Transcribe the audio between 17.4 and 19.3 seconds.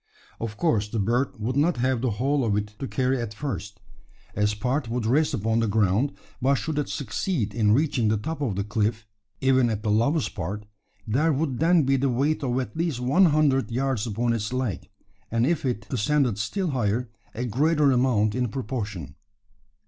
greater amount in proportion.